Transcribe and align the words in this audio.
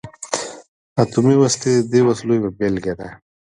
اتمي 1.03 1.35
وسلې 1.41 1.71
د 1.81 1.85
دې 1.91 2.01
وسلو 2.07 2.33
یوه 2.39 2.49
بیلګه 2.59 2.93
ده. 2.99 3.09